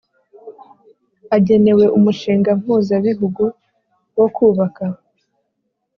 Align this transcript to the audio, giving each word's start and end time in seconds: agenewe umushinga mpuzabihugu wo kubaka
agenewe 1.35 1.85
umushinga 1.97 2.49
mpuzabihugu 2.59 3.43
wo 4.17 4.27
kubaka 4.35 4.83